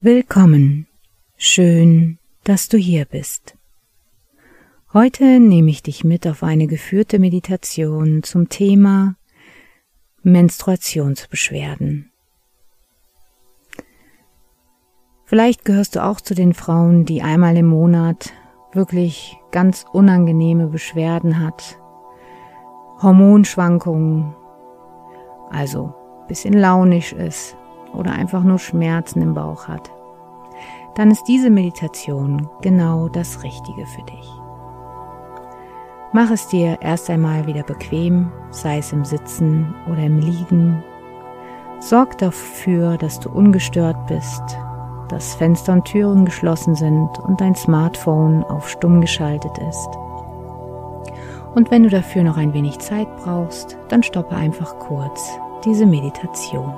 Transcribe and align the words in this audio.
Willkommen. 0.00 0.86
Schön, 1.36 2.18
dass 2.44 2.68
du 2.68 2.78
hier 2.78 3.04
bist. 3.04 3.56
Heute 4.92 5.40
nehme 5.40 5.70
ich 5.70 5.82
dich 5.82 6.04
mit 6.04 6.28
auf 6.28 6.44
eine 6.44 6.68
geführte 6.68 7.18
Meditation 7.18 8.22
zum 8.22 8.48
Thema 8.48 9.16
Menstruationsbeschwerden. 10.22 12.12
Vielleicht 15.24 15.64
gehörst 15.64 15.96
du 15.96 16.04
auch 16.04 16.20
zu 16.20 16.36
den 16.36 16.54
Frauen, 16.54 17.06
die 17.06 17.22
einmal 17.22 17.56
im 17.56 17.66
Monat 17.66 18.32
wirklich 18.72 19.36
ganz 19.50 19.84
unangenehme 19.92 20.68
Beschwerden 20.68 21.40
hat, 21.40 21.80
Hormonschwankungen, 23.02 24.36
also 25.50 25.94
bisschen 26.28 26.54
launisch 26.54 27.12
ist 27.12 27.56
oder 27.92 28.12
einfach 28.12 28.42
nur 28.42 28.58
Schmerzen 28.58 29.22
im 29.22 29.34
Bauch 29.34 29.68
hat, 29.68 29.90
dann 30.94 31.10
ist 31.10 31.24
diese 31.24 31.50
Meditation 31.50 32.48
genau 32.62 33.08
das 33.08 33.42
Richtige 33.42 33.86
für 33.86 34.02
dich. 34.02 34.30
Mach 36.12 36.30
es 36.30 36.48
dir 36.48 36.78
erst 36.80 37.10
einmal 37.10 37.46
wieder 37.46 37.62
bequem, 37.62 38.32
sei 38.50 38.78
es 38.78 38.92
im 38.92 39.04
Sitzen 39.04 39.74
oder 39.90 40.04
im 40.04 40.18
Liegen. 40.18 40.82
Sorg 41.78 42.16
dafür, 42.18 42.96
dass 42.96 43.20
du 43.20 43.28
ungestört 43.28 44.06
bist 44.06 44.58
dass 45.08 45.34
Fenster 45.34 45.72
und 45.72 45.84
Türen 45.84 46.24
geschlossen 46.24 46.74
sind 46.74 47.18
und 47.20 47.40
dein 47.40 47.54
Smartphone 47.54 48.44
auf 48.44 48.68
stumm 48.68 49.00
geschaltet 49.00 49.56
ist. 49.58 49.88
Und 51.56 51.70
wenn 51.70 51.84
du 51.84 51.88
dafür 51.88 52.22
noch 52.22 52.36
ein 52.36 52.52
wenig 52.52 52.80
Zeit 52.80 53.08
brauchst, 53.16 53.78
dann 53.88 54.02
stoppe 54.02 54.36
einfach 54.36 54.78
kurz 54.78 55.30
diese 55.64 55.86
Meditation. 55.86 56.70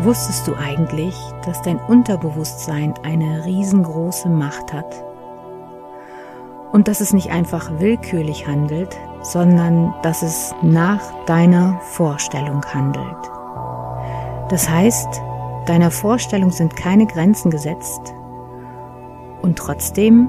Wusstest 0.00 0.48
du 0.48 0.54
eigentlich, 0.54 1.14
dass 1.44 1.60
dein 1.60 1.78
Unterbewusstsein 1.80 2.94
eine 3.02 3.44
riesengroße 3.44 4.30
Macht 4.30 4.72
hat? 4.72 5.04
Und 6.72 6.88
dass 6.88 7.02
es 7.02 7.12
nicht 7.12 7.30
einfach 7.30 7.78
willkürlich 7.78 8.46
handelt, 8.46 8.96
sondern 9.22 9.94
dass 10.02 10.22
es 10.22 10.54
nach 10.62 11.00
deiner 11.26 11.78
Vorstellung 11.80 12.64
handelt. 12.64 13.30
Das 14.48 14.68
heißt, 14.68 15.20
deiner 15.66 15.90
Vorstellung 15.90 16.50
sind 16.50 16.76
keine 16.76 17.06
Grenzen 17.06 17.50
gesetzt 17.50 18.14
und 19.42 19.56
trotzdem 19.56 20.28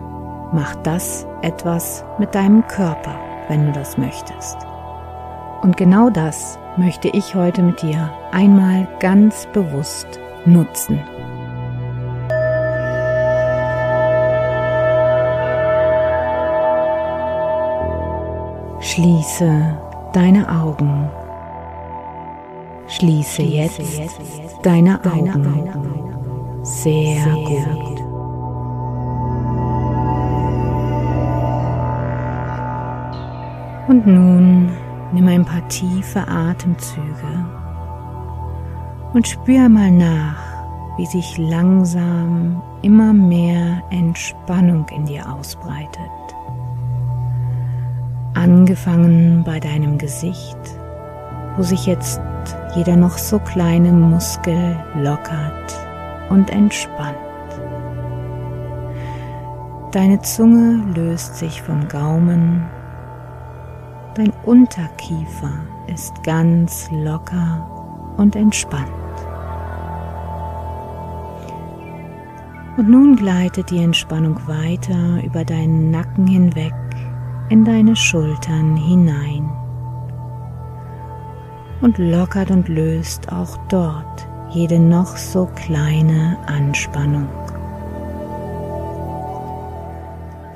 macht 0.52 0.86
das 0.86 1.28
etwas 1.42 2.04
mit 2.18 2.34
deinem 2.36 2.66
Körper, 2.68 3.16
wenn 3.48 3.68
du 3.68 3.72
das 3.72 3.98
möchtest. 3.98 4.58
Und 5.62 5.78
genau 5.78 6.10
das 6.10 6.58
möchte 6.78 7.10
ich 7.10 7.36
heute 7.36 7.62
mit 7.62 7.82
dir 7.82 8.10
einmal 8.32 8.88
ganz 9.00 9.46
bewusst 9.54 10.20
nutzen. 10.46 11.00
Schließe 19.00 19.78
deine 20.14 20.50
Augen. 20.50 21.10
Schließe 22.88 23.44
jetzt 23.44 23.80
deine 24.64 25.00
Augen. 25.06 26.64
Sehr 26.64 27.26
gut. 27.46 28.02
Und 33.88 34.06
nun 34.06 34.72
Nimm 35.12 35.28
ein 35.28 35.44
paar 35.46 35.68
tiefe 35.70 36.28
Atemzüge 36.28 37.46
und 39.14 39.28
spür 39.28 39.68
mal 39.68 39.90
nach, 39.90 40.38
wie 40.98 41.06
sich 41.08 41.36
langsam 41.40 42.62
immer 42.84 43.12
mehr 43.12 43.82
Entspannung 43.90 44.88
in 44.90 45.06
dir 45.06 45.28
ausbreitet. 45.28 46.12
Angefangen 48.70 49.44
bei 49.44 49.60
deinem 49.60 49.98
Gesicht, 49.98 50.56
wo 51.58 51.64
sich 51.64 51.88
jetzt 51.88 52.22
jeder 52.76 52.96
noch 52.96 53.18
so 53.18 53.40
kleine 53.40 53.92
Muskel 53.92 54.78
lockert 54.94 55.74
und 56.30 56.52
entspannt. 56.52 57.18
Deine 59.92 60.22
Zunge 60.22 60.84
löst 60.94 61.38
sich 61.38 61.64
vom 61.64 61.88
Gaumen 61.88 62.64
Dein 64.14 64.32
Unterkiefer 64.46 65.66
ist 65.88 66.24
ganz 66.24 66.92
locker 66.92 68.14
und 68.18 68.36
entspannt. 68.36 68.92
Und 72.78 72.88
nun 72.88 73.16
gleitet 73.16 73.72
die 73.72 73.82
Entspannung 73.82 74.40
weiter 74.46 75.24
über 75.24 75.44
deinen 75.44 75.90
Nacken 75.90 76.28
hinweg 76.28 76.74
in 77.50 77.66
deine 77.66 77.96
Schultern 77.96 78.76
hinein 78.78 79.50
und 81.82 81.98
lockert 81.98 82.52
und 82.52 82.68
löst 82.70 83.32
auch 83.32 83.58
dort 83.70 84.28
jede 84.52 84.80
noch 84.80 85.18
so 85.18 85.48
kleine 85.56 86.38
Anspannung. 86.46 87.28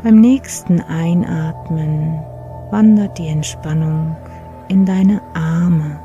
Beim 0.04 0.20
nächsten 0.20 0.82
Einatmen 0.82 2.20
wandert 2.70 3.18
die 3.18 3.28
Entspannung 3.28 4.16
in 4.68 4.86
deine 4.86 5.22
Arme, 5.34 6.00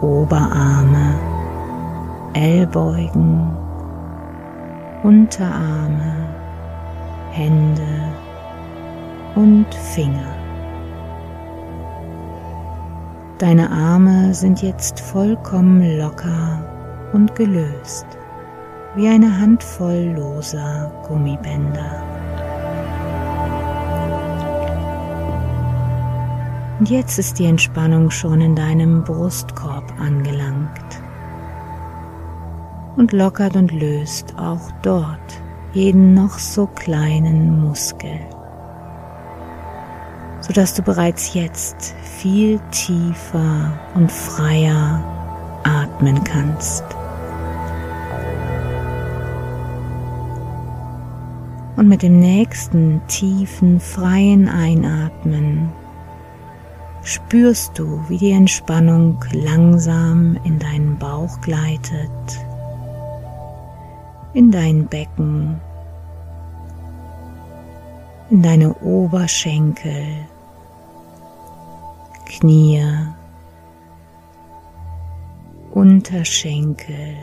Oberarme, 0.00 1.14
Ellbeugen, 2.32 3.56
Unterarme, 5.02 6.14
Hände 7.32 8.12
und 9.38 9.72
Finger. 9.72 10.34
Deine 13.38 13.70
Arme 13.70 14.34
sind 14.34 14.62
jetzt 14.62 14.98
vollkommen 14.98 15.96
locker 15.96 16.60
und 17.12 17.36
gelöst, 17.36 18.06
wie 18.96 19.06
eine 19.06 19.40
Handvoll 19.40 20.12
loser 20.16 20.90
Gummibänder. 21.06 22.02
Und 26.80 26.90
jetzt 26.90 27.20
ist 27.20 27.38
die 27.38 27.46
Entspannung 27.46 28.10
schon 28.10 28.40
in 28.40 28.56
deinem 28.56 29.04
Brustkorb 29.04 29.84
angelangt 30.00 31.00
und 32.96 33.12
lockert 33.12 33.54
und 33.54 33.70
löst 33.70 34.36
auch 34.36 34.72
dort 34.82 35.40
jeden 35.74 36.14
noch 36.14 36.40
so 36.40 36.66
kleinen 36.66 37.62
Muskel, 37.62 38.18
sodass 40.48 40.74
du 40.74 40.82
bereits 40.82 41.34
jetzt 41.34 41.94
viel 42.18 42.58
tiefer 42.70 43.78
und 43.94 44.10
freier 44.10 45.04
atmen 45.62 46.24
kannst. 46.24 46.84
Und 51.76 51.86
mit 51.86 52.02
dem 52.02 52.18
nächsten 52.18 53.00
tiefen, 53.06 53.78
freien 53.78 54.48
Einatmen 54.48 55.68
spürst 57.04 57.78
du, 57.78 58.02
wie 58.08 58.18
die 58.18 58.32
Entspannung 58.32 59.22
langsam 59.32 60.38
in 60.44 60.58
deinen 60.58 60.98
Bauch 60.98 61.40
gleitet, 61.40 62.10
in 64.32 64.50
dein 64.50 64.86
Becken, 64.86 65.60
in 68.30 68.42
deine 68.42 68.74
Oberschenkel, 68.74 70.26
Knie, 72.28 72.84
Unterschenkel, 75.70 77.16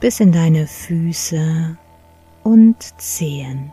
bis 0.00 0.20
in 0.20 0.32
deine 0.32 0.66
Füße 0.66 1.76
und 2.44 3.00
Zehen. 3.00 3.72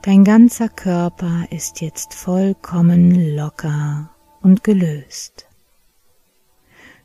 Dein 0.00 0.24
ganzer 0.24 0.70
Körper 0.70 1.44
ist 1.50 1.82
jetzt 1.82 2.14
vollkommen 2.14 3.36
locker 3.36 4.08
und 4.40 4.64
gelöst. 4.64 5.46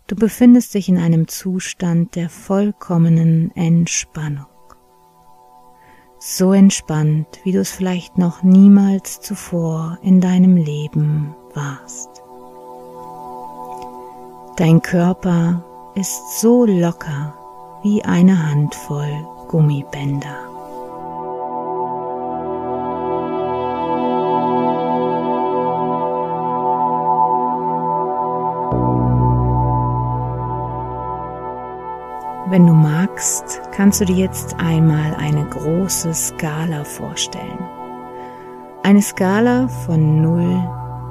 Du 0.08 0.16
befindest 0.16 0.76
dich 0.76 0.88
in 0.88 0.98
einem 0.98 1.28
Zustand 1.28 2.16
der 2.16 2.30
vollkommenen 2.30 3.52
Entspannung. 3.56 4.53
So 6.25 6.54
entspannt, 6.54 7.28
wie 7.44 7.52
du 7.52 7.60
es 7.60 7.74
vielleicht 7.74 8.18
noch 8.18 8.44
niemals 8.44 9.20
zuvor 9.20 9.98
in 10.02 10.22
deinem 10.22 10.56
Leben 10.56 11.36
warst. 11.54 12.24
Dein 14.56 14.81
Körper 14.81 15.66
ist 15.96 16.40
so 16.40 16.66
locker 16.66 17.34
wie 17.84 18.06
eine 18.06 18.42
Handvoll 18.50 19.28
Gummibänder. 19.50 20.53
Wenn 32.54 32.68
du 32.68 32.74
magst, 32.74 33.64
kannst 33.72 34.00
du 34.00 34.06
dir 34.06 34.16
jetzt 34.16 34.56
einmal 34.60 35.16
eine 35.16 35.44
große 35.44 36.14
Skala 36.14 36.84
vorstellen. 36.84 37.58
Eine 38.84 39.02
Skala 39.02 39.68
von 39.68 40.22
0 40.22 40.62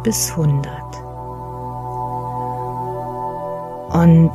bis 0.05 0.31
100. 0.31 0.71
Und 3.93 4.31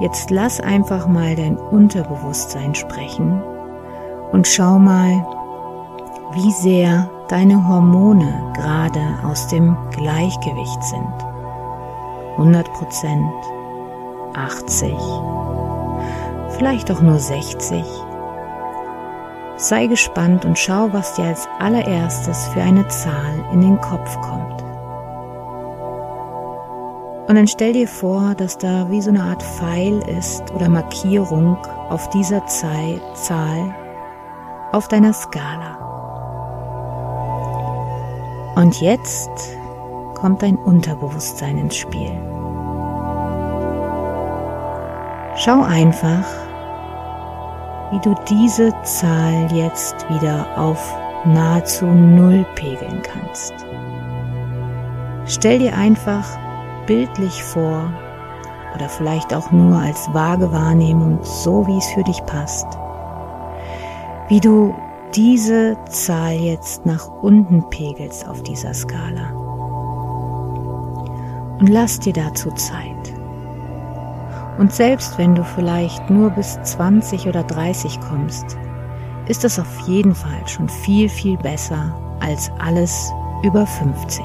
jetzt 0.00 0.30
lass 0.30 0.60
einfach 0.60 1.08
mal 1.08 1.34
dein 1.34 1.56
Unterbewusstsein 1.56 2.72
sprechen 2.72 3.42
und 4.30 4.46
schau 4.46 4.78
mal, 4.78 5.26
wie 6.34 6.52
sehr 6.52 7.10
deine 7.26 7.66
Hormone 7.66 8.52
gerade 8.54 9.02
aus 9.24 9.48
dem 9.48 9.76
Gleichgewicht 9.90 10.84
sind. 10.84 11.14
100 12.36 12.72
Prozent, 12.74 13.34
80 14.34 14.94
vielleicht 16.58 16.90
auch 16.90 17.00
nur 17.00 17.18
60. 17.18 17.84
Sei 19.56 19.86
gespannt 19.86 20.44
und 20.44 20.58
schau, 20.58 20.92
was 20.92 21.14
dir 21.14 21.24
als 21.24 21.48
allererstes 21.58 22.48
für 22.48 22.60
eine 22.60 22.86
Zahl 22.88 23.44
in 23.52 23.60
den 23.60 23.80
Kopf 23.80 24.20
kommt. 24.20 24.62
Und 27.28 27.34
dann 27.34 27.46
stell 27.46 27.72
dir 27.72 27.88
vor, 27.88 28.34
dass 28.34 28.58
da 28.58 28.90
wie 28.90 29.02
so 29.02 29.10
eine 29.10 29.22
Art 29.22 29.42
Pfeil 29.42 29.98
ist 30.18 30.50
oder 30.54 30.68
Markierung 30.68 31.56
auf 31.88 32.08
dieser 32.10 32.46
Zahl 32.46 33.74
auf 34.72 34.88
deiner 34.88 35.12
Skala. 35.12 35.76
Und 38.56 38.80
jetzt 38.80 39.30
kommt 40.14 40.42
dein 40.42 40.56
Unterbewusstsein 40.56 41.58
ins 41.58 41.76
Spiel. 41.76 42.10
Schau 45.36 45.62
einfach, 45.62 46.24
wie 47.90 48.00
du 48.00 48.14
diese 48.28 48.72
Zahl 48.82 49.48
jetzt 49.52 50.08
wieder 50.10 50.46
auf 50.56 50.78
nahezu 51.24 51.86
Null 51.86 52.44
pegeln 52.54 53.02
kannst. 53.02 53.54
Stell 55.26 55.58
dir 55.58 55.76
einfach 55.76 56.24
bildlich 56.86 57.42
vor 57.42 57.92
oder 58.74 58.88
vielleicht 58.88 59.34
auch 59.34 59.50
nur 59.50 59.76
als 59.76 60.08
vage 60.12 60.52
Wahrnehmung, 60.52 61.18
so 61.22 61.66
wie 61.66 61.78
es 61.78 61.86
für 61.88 62.04
dich 62.04 62.24
passt, 62.24 62.66
wie 64.28 64.40
du 64.40 64.74
diese 65.14 65.76
Zahl 65.88 66.34
jetzt 66.34 66.84
nach 66.86 67.08
unten 67.22 67.68
pegelst 67.70 68.28
auf 68.28 68.42
dieser 68.42 68.74
Skala. 68.74 69.32
Und 71.58 71.68
lass 71.68 71.98
dir 71.98 72.12
dazu 72.12 72.50
Zeit. 72.52 73.17
Und 74.58 74.72
selbst 74.72 75.16
wenn 75.18 75.34
du 75.34 75.44
vielleicht 75.44 76.10
nur 76.10 76.30
bis 76.30 76.60
20 76.62 77.28
oder 77.28 77.44
30 77.44 78.00
kommst, 78.00 78.58
ist 79.28 79.44
das 79.44 79.58
auf 79.58 79.80
jeden 79.86 80.14
Fall 80.14 80.46
schon 80.46 80.68
viel, 80.68 81.08
viel 81.08 81.36
besser 81.38 81.94
als 82.20 82.50
alles 82.58 83.12
über 83.44 83.66
50. 83.66 84.24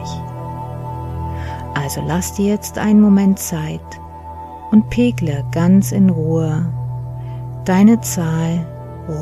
Also 1.76 2.02
lass 2.06 2.34
dir 2.34 2.48
jetzt 2.48 2.78
einen 2.78 3.02
Moment 3.02 3.38
Zeit 3.38 3.82
und 4.72 4.90
pegle 4.90 5.46
ganz 5.52 5.92
in 5.92 6.10
Ruhe 6.10 6.66
deine 7.66 8.02
Zahl 8.02 8.66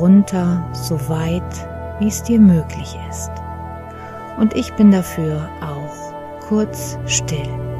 runter, 0.00 0.64
so 0.72 0.96
weit 1.08 1.68
wie 1.98 2.08
es 2.08 2.22
dir 2.22 2.40
möglich 2.40 2.96
ist. 3.10 3.30
Und 4.38 4.54
ich 4.54 4.72
bin 4.74 4.90
dafür 4.90 5.48
auch 5.60 6.48
kurz 6.48 6.98
still. 7.06 7.71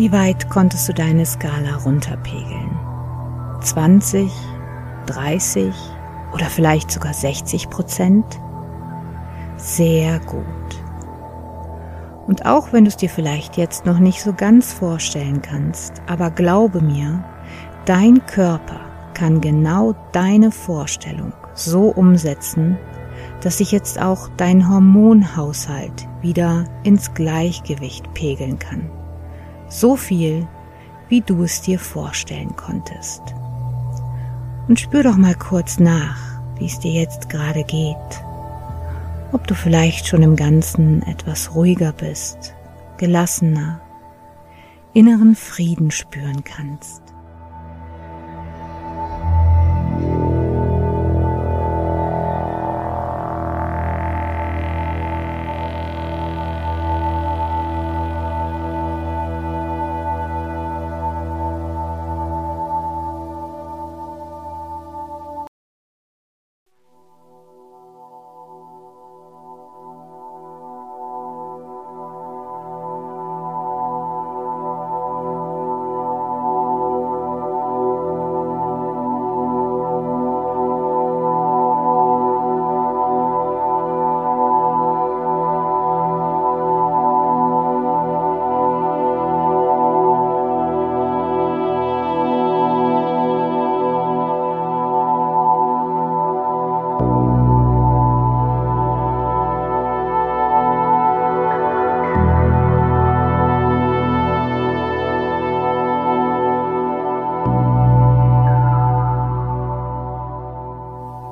Wie 0.00 0.12
weit 0.12 0.48
konntest 0.48 0.88
du 0.88 0.94
deine 0.94 1.26
Skala 1.26 1.76
runterpegeln? 1.84 2.70
20, 3.60 4.32
30 5.04 5.74
oder 6.32 6.46
vielleicht 6.46 6.90
sogar 6.90 7.12
60 7.12 7.68
Prozent? 7.68 8.24
Sehr 9.58 10.18
gut. 10.20 10.46
Und 12.26 12.46
auch 12.46 12.72
wenn 12.72 12.84
du 12.84 12.88
es 12.88 12.96
dir 12.96 13.10
vielleicht 13.10 13.58
jetzt 13.58 13.84
noch 13.84 13.98
nicht 13.98 14.22
so 14.22 14.32
ganz 14.32 14.72
vorstellen 14.72 15.42
kannst, 15.42 16.00
aber 16.06 16.30
glaube 16.30 16.80
mir, 16.80 17.22
dein 17.84 18.24
Körper 18.24 18.80
kann 19.12 19.42
genau 19.42 19.94
deine 20.12 20.50
Vorstellung 20.50 21.34
so 21.52 21.88
umsetzen, 21.88 22.78
dass 23.42 23.58
sich 23.58 23.70
jetzt 23.70 24.00
auch 24.00 24.30
dein 24.38 24.66
Hormonhaushalt 24.66 26.08
wieder 26.22 26.64
ins 26.84 27.12
Gleichgewicht 27.12 28.14
pegeln 28.14 28.58
kann 28.58 28.90
so 29.70 29.96
viel, 29.96 30.46
wie 31.08 31.22
du 31.22 31.42
es 31.44 31.62
dir 31.62 31.78
vorstellen 31.78 32.54
konntest. 32.56 33.22
Und 34.68 34.78
spür 34.78 35.02
doch 35.02 35.16
mal 35.16 35.34
kurz 35.34 35.78
nach, 35.78 36.18
wie 36.58 36.66
es 36.66 36.78
dir 36.78 36.92
jetzt 36.92 37.28
gerade 37.28 37.64
geht. 37.64 37.96
Ob 39.32 39.46
du 39.46 39.54
vielleicht 39.54 40.06
schon 40.06 40.22
im 40.22 40.36
Ganzen 40.36 41.02
etwas 41.02 41.54
ruhiger 41.54 41.92
bist, 41.92 42.54
gelassener, 42.98 43.80
inneren 44.92 45.34
Frieden 45.36 45.90
spüren 45.90 46.44
kannst. 46.44 47.02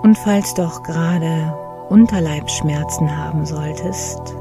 Und 0.09 0.17
falls 0.17 0.55
du 0.55 0.63
auch 0.63 0.83
gerade 0.85 1.55
Unterleibsschmerzen 1.91 3.15
haben 3.15 3.45
solltest, 3.45 4.35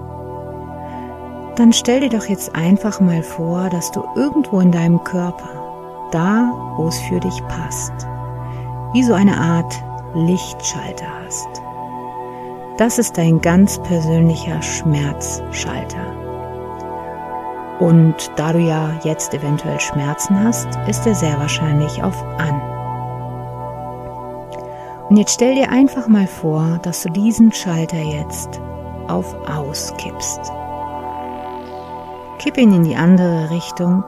dann 1.57 1.73
stell 1.73 1.99
dir 1.99 2.09
doch 2.09 2.25
jetzt 2.27 2.55
einfach 2.55 3.01
mal 3.01 3.21
vor, 3.21 3.69
dass 3.69 3.91
du 3.91 4.01
irgendwo 4.15 4.61
in 4.61 4.71
deinem 4.71 5.03
Körper, 5.03 6.07
da 6.11 6.53
wo 6.77 6.87
es 6.87 6.97
für 7.01 7.19
dich 7.19 7.45
passt, 7.49 7.91
wie 8.93 9.03
so 9.03 9.13
eine 9.13 9.37
Art 9.37 9.83
Lichtschalter 10.13 11.07
hast. 11.25 11.49
Das 12.77 12.97
ist 12.97 13.17
dein 13.17 13.41
ganz 13.41 13.77
persönlicher 13.79 14.61
Schmerzschalter. 14.61 16.15
Und 17.81 18.31
da 18.37 18.53
du 18.53 18.59
ja 18.59 18.97
jetzt 19.03 19.33
eventuell 19.33 19.81
Schmerzen 19.81 20.41
hast, 20.41 20.69
ist 20.87 21.05
er 21.05 21.15
sehr 21.15 21.37
wahrscheinlich 21.39 22.01
auf 22.01 22.23
an. 22.37 22.76
Und 25.09 25.17
jetzt 25.17 25.35
stell 25.35 25.55
dir 25.55 25.69
einfach 25.69 26.07
mal 26.07 26.27
vor, 26.27 26.79
dass 26.83 27.03
du 27.03 27.09
diesen 27.09 27.53
Schalter 27.53 28.01
jetzt 28.01 28.59
auf 29.07 29.33
aus 29.47 29.93
kippst. 29.97 30.51
Kipp 32.39 32.57
ihn 32.57 32.73
in 32.73 32.83
die 32.83 32.95
andere 32.95 33.49
Richtung 33.49 34.03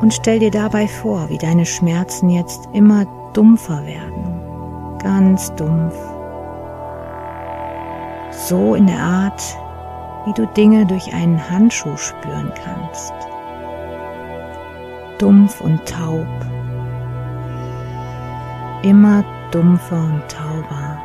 und 0.00 0.12
stell 0.12 0.38
dir 0.38 0.50
dabei 0.50 0.86
vor, 0.86 1.28
wie 1.28 1.38
deine 1.38 1.66
Schmerzen 1.66 2.30
jetzt 2.30 2.68
immer 2.72 3.06
dumpfer 3.32 3.84
werden. 3.86 4.98
Ganz 5.02 5.54
dumpf. 5.54 5.96
So 8.30 8.74
in 8.74 8.86
der 8.86 8.98
Art, 8.98 9.42
wie 10.26 10.32
du 10.32 10.46
Dinge 10.46 10.86
durch 10.86 11.12
einen 11.12 11.50
Handschuh 11.50 11.96
spüren 11.96 12.52
kannst. 12.62 13.12
Dumpf 15.18 15.60
und 15.60 15.84
taub. 15.86 16.26
Immer 18.84 19.24
dumpfer 19.50 19.96
und 19.96 20.22
tauber. 20.28 20.98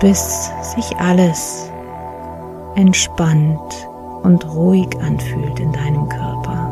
Bis 0.00 0.50
sich 0.74 0.94
alles 0.98 1.72
entspannt 2.74 3.88
und 4.22 4.46
ruhig 4.54 4.88
anfühlt 5.00 5.58
in 5.58 5.72
deinem 5.72 6.06
Körper. 6.10 6.65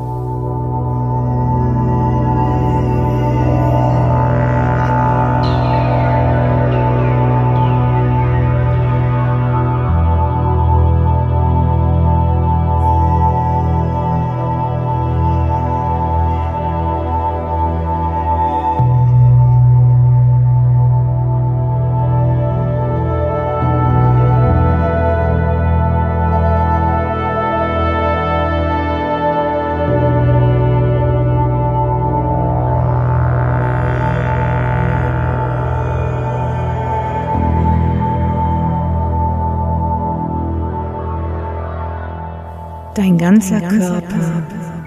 Dein 42.95 43.19
ganzer 43.19 43.61
Körper 43.61 44.43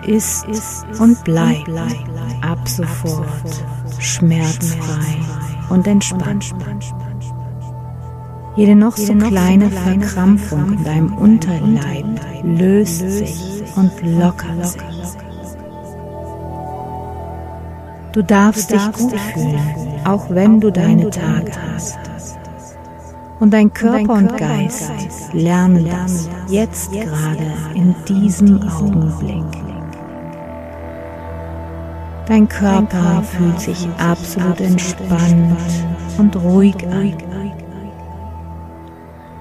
ist 0.05 0.45
und 0.99 1.21
bleibt 1.23 1.69
ab 2.41 2.67
sofort 2.67 3.65
schmerzfrei 3.99 5.17
und 5.69 5.85
entspannt. 5.87 6.53
Jede 8.55 8.75
noch 8.75 8.97
so 8.97 9.13
kleine 9.13 9.69
Verkrampfung 9.69 10.73
in 10.73 10.83
deinem 10.83 11.13
Unterleib 11.17 12.05
löst 12.43 12.99
sich 12.99 13.63
und 13.75 13.91
lockert 14.03 14.67
sich. 14.67 14.81
Du 18.13 18.23
darfst 18.23 18.71
dich 18.71 18.91
gut 18.93 19.19
fühlen, 19.19 19.59
auch 20.05 20.29
wenn 20.29 20.59
du 20.59 20.71
deine 20.71 21.09
Tage 21.09 21.51
hast. 21.73 21.99
Und 23.39 23.53
dein 23.53 23.71
Körper 23.71 24.13
und 24.13 24.35
Geist 24.35 24.91
lernen 25.33 25.87
das 25.89 26.27
jetzt 26.47 26.91
gerade 26.91 27.53
in 27.75 27.93
diesem 28.07 28.61
Augenblick. 28.67 29.43
Dein 32.27 32.47
Körper 32.47 33.23
fühlt 33.23 33.59
sich 33.59 33.87
absolut 33.99 34.59
entspannt 34.59 35.59
und 36.17 36.35
ruhig 36.35 36.75
an. 36.87 37.13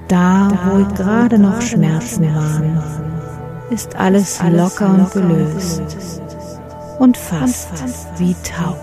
Da, 0.08 0.50
wo 0.66 0.84
gerade 0.94 1.38
noch 1.38 1.60
Schmerzen 1.60 2.32
waren, 2.34 2.80
ist 3.70 3.96
alles 3.96 4.40
locker 4.52 4.90
und 4.90 5.10
gelöst 5.10 5.82
und 6.98 7.16
fast 7.16 7.72
wie 8.18 8.34
taub. 8.34 8.78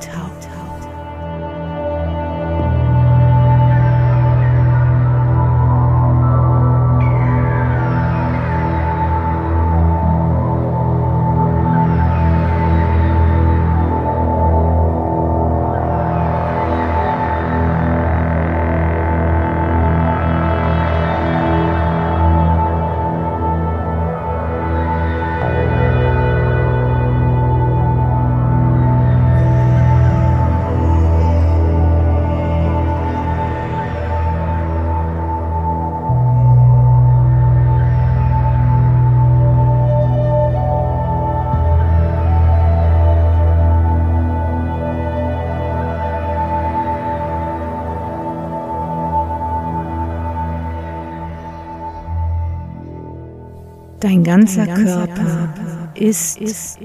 Dein 54.23 54.45
ganzer 54.45 54.67
Körper 54.67 55.53
ist 55.95 56.39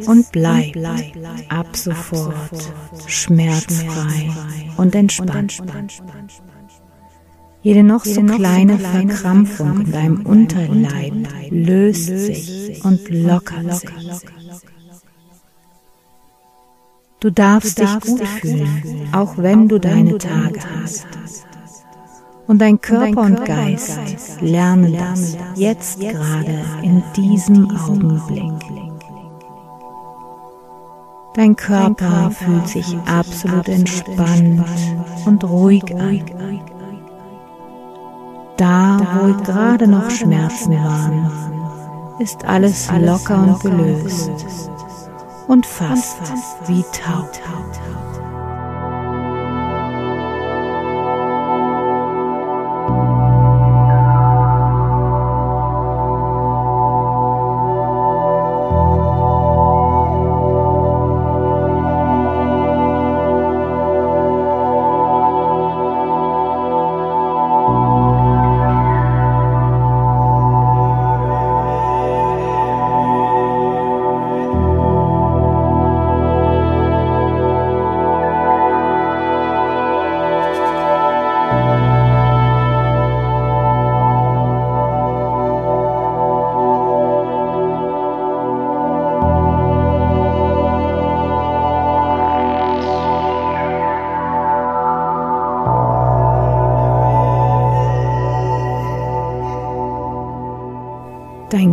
und 0.07 0.33
bleibt 0.33 0.77
ab 1.49 1.77
sofort 1.77 2.73
schmerzfrei 3.07 4.31
und 4.77 4.95
entspannt. 4.95 5.63
Jede 7.63 7.85
noch 7.85 8.05
so 8.05 8.23
kleine 8.23 8.79
Verkrampfung 8.79 9.83
in 9.83 9.93
deinem 9.93 10.27
Unterleib 10.27 11.15
löst 11.51 12.07
sich 12.07 12.85
und 12.85 13.09
lockert 13.09 13.75
sich. 13.75 13.91
Du 17.21 17.31
darfst 17.31 17.79
dich 17.79 18.01
gut 18.01 18.27
fühlen, 18.27 19.09
auch 19.13 19.39
wenn 19.39 19.69
du 19.69 19.79
deine 19.79 20.19
Tage 20.19 20.61
hast. 20.83 21.07
Und 22.49 22.63
dein 22.63 22.81
Körper 22.81 23.21
und 23.21 23.45
Geist 23.45 24.41
lernen 24.41 24.95
das 24.95 25.37
jetzt 25.55 26.01
gerade 26.01 26.65
in 26.83 27.03
diesem 27.15 27.71
Augenblick. 27.71 28.53
Dein 31.35 31.55
Körper 31.55 32.31
fühlt 32.31 32.67
sich 32.67 32.97
absolut 33.07 33.69
entspannt 33.69 34.65
und 35.27 35.45
ruhig 35.45 35.95
an. 35.95 36.23
Da, 38.57 38.99
wo 39.21 39.35
gerade 39.45 39.87
noch 39.87 40.11
Schmerzen 40.11 40.73
waren, 40.73 41.31
ist 42.19 42.47
alles 42.47 42.89
locker 42.99 43.43
und 43.43 43.61
gelöst 43.61 44.31
und 45.49 45.67
fast 45.67 46.19
wie 46.67 46.83
taub. 46.93 47.31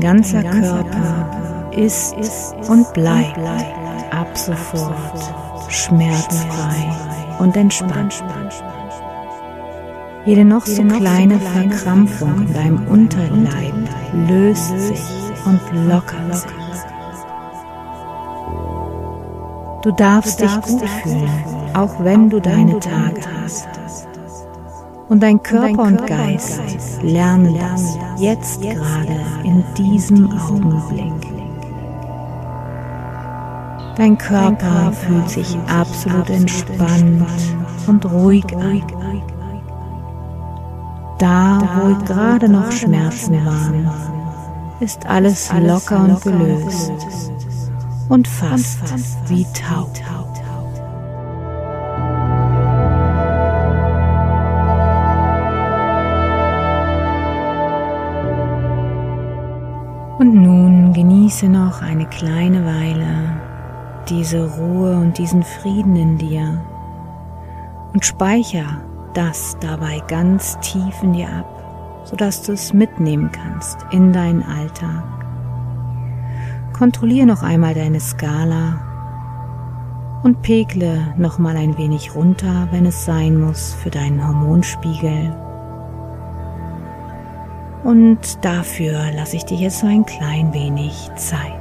Ganzer 0.05 0.43
Körper 0.43 1.71
ist 1.71 2.15
und 2.69 2.93
bleibt 2.93 3.39
ab 4.11 4.37
sofort 4.37 5.19
schmerzfrei 5.67 6.93
und 7.39 7.57
entspannt. 7.57 8.23
Jede 10.25 10.45
noch 10.45 10.67
so 10.67 10.83
kleine 10.83 11.39
Verkrampfung 11.39 12.47
in 12.47 12.53
deinem 12.53 12.87
Unterleib 12.87 13.73
löst 14.27 14.79
sich 14.79 15.01
und 15.43 15.59
lockert 15.89 16.37
sich. 16.37 16.51
Du 19.81 19.91
darfst 19.91 20.39
dich 20.39 20.61
gut 20.61 20.87
fühlen, 21.01 21.43
auch 21.73 22.03
wenn 22.03 22.29
du 22.29 22.39
deine 22.39 22.79
Tage 22.79 23.21
hast. 23.41 23.67
Und 25.07 25.21
dein 25.21 25.41
Körper 25.41 25.83
und 25.83 26.07
Geist 26.07 26.59
lernen 27.03 27.55
das 27.59 27.97
jetzt 28.17 28.61
gerade 28.61 29.21
in 29.43 29.63
diesem 29.77 30.31
Augenblick. 30.31 31.13
Dein 33.95 34.17
Körper 34.17 34.91
fühlt 34.91 35.29
sich 35.29 35.57
absolut 35.67 36.29
entspannt 36.29 37.25
und 37.87 38.05
ruhig 38.11 38.45
an. 38.55 38.81
Da, 41.19 41.61
wo 41.75 42.03
gerade 42.03 42.49
noch 42.49 42.71
Schmerzen 42.71 43.45
waren, 43.45 43.89
ist 44.79 45.05
alles 45.05 45.49
locker 45.53 45.99
und 46.03 46.21
gelöst 46.21 46.91
und 48.09 48.27
fast 48.27 48.79
wie 49.29 49.45
taub. 49.53 49.93
Genieße 61.35 61.49
noch 61.49 61.81
eine 61.81 62.05
kleine 62.05 62.65
Weile 62.65 63.41
diese 64.07 64.57
Ruhe 64.57 64.95
und 64.95 65.17
diesen 65.17 65.43
Frieden 65.43 65.95
in 65.97 66.17
dir 66.17 66.61
und 67.93 68.05
speicher 68.05 68.81
das 69.13 69.57
dabei 69.59 70.01
ganz 70.07 70.57
tief 70.61 71.03
in 71.03 71.11
dir 71.11 71.27
ab, 71.27 72.01
sodass 72.05 72.41
du 72.43 72.53
es 72.53 72.71
mitnehmen 72.73 73.29
kannst 73.33 73.85
in 73.91 74.13
deinen 74.13 74.43
Alltag. 74.43 75.03
Kontrolliere 76.71 77.27
noch 77.27 77.43
einmal 77.43 77.73
deine 77.73 77.99
Skala 77.99 78.79
und 80.23 80.41
pegle 80.41 81.15
noch 81.17 81.37
mal 81.37 81.57
ein 81.57 81.77
wenig 81.77 82.15
runter, 82.15 82.69
wenn 82.71 82.85
es 82.85 83.03
sein 83.03 83.41
muss, 83.41 83.73
für 83.73 83.89
deinen 83.89 84.25
Hormonspiegel. 84.25 85.44
Und 87.85 88.43
dafür 88.43 89.11
lasse 89.11 89.35
ich 89.35 89.45
dir 89.45 89.57
jetzt 89.57 89.79
so 89.79 89.85
ein 89.85 90.07
klein 90.07 90.51
wenig 90.53 91.07
Zeit. 91.17 91.54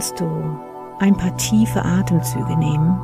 Kannst 0.00 0.18
du 0.18 0.58
ein 0.98 1.14
paar 1.14 1.36
tiefe 1.36 1.84
Atemzüge 1.84 2.56
nehmen 2.56 2.98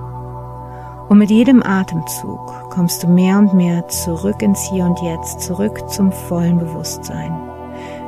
und 1.10 1.18
mit 1.18 1.28
jedem 1.28 1.62
Atemzug 1.62 2.70
kommst 2.70 3.02
du 3.02 3.06
mehr 3.06 3.36
und 3.36 3.52
mehr 3.52 3.86
zurück 3.88 4.40
ins 4.40 4.62
Hier 4.62 4.86
und 4.86 4.98
Jetzt, 5.02 5.42
zurück 5.42 5.90
zum 5.90 6.10
vollen 6.10 6.58
Bewusstsein. 6.58 7.38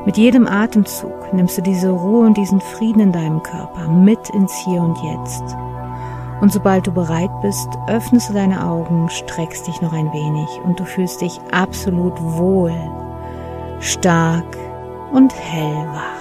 Mit 0.07 0.17
jedem 0.17 0.47
Atemzug 0.47 1.35
nimmst 1.35 1.59
du 1.59 1.63
diese 1.63 1.91
Ruhe 1.91 2.25
und 2.25 2.39
diesen 2.39 2.63
Frieden 2.63 3.01
in 3.01 3.13
deinem 3.13 3.43
Körper 3.43 3.89
mit 3.89 4.31
ins 4.31 4.55
Hier 4.65 4.81
und 4.81 4.97
Jetzt. 5.03 5.45
Und 6.41 6.51
sobald 6.51 6.87
du 6.87 6.93
bereit 6.93 7.43
bist, 7.43 7.69
öffnest 7.89 8.31
du 8.31 8.33
deine 8.33 8.65
Augen, 8.65 9.11
streckst 9.11 9.67
dich 9.67 9.83
noch 9.83 9.93
ein 9.93 10.11
wenig 10.15 10.49
und 10.65 10.81
du 10.81 10.87
fühlst 10.87 11.21
dich 11.21 11.39
absolut 11.53 12.15
wohl, 12.23 12.73
stark 13.81 14.57
und 15.13 15.35
hellwach. 15.35 16.18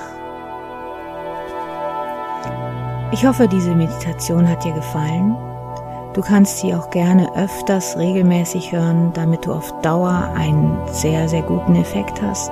Ich 3.14 3.26
hoffe, 3.26 3.48
diese 3.48 3.74
Meditation 3.74 4.50
hat 4.50 4.66
dir 4.66 4.74
gefallen. 4.74 5.36
Du 6.14 6.22
kannst 6.22 6.60
sie 6.60 6.74
auch 6.74 6.90
gerne 6.90 7.34
öfters 7.38 7.98
regelmäßig 7.98 8.74
hören, 8.74 9.14
damit 9.14 9.46
du 9.46 9.54
auf 9.54 9.82
Dauer 9.82 10.34
einen 10.36 10.78
sehr, 10.92 11.30
sehr 11.30 11.42
guten 11.42 11.76
Effekt 11.76 12.22
hast. 12.22 12.52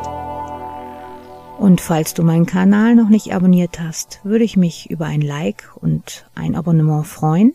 Und 1.58 1.82
falls 1.82 2.13
du 2.13 2.24
meinen 2.24 2.46
Kanal 2.46 2.96
noch 2.96 3.10
nicht 3.10 3.34
abonniert 3.34 3.82
hast, 3.82 4.22
würde 4.24 4.46
ich 4.46 4.56
mich 4.56 4.89
über 4.89 5.08
ein 5.08 5.22
Like 5.22 5.72
und 5.76 6.26
ein 6.36 6.56
Abonnement 6.56 7.06
freuen. 7.06 7.54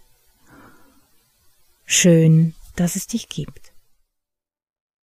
Schön, 1.86 2.54
dass 2.76 2.96
es 2.96 3.06
dich 3.06 3.30
gibt. 3.30 3.69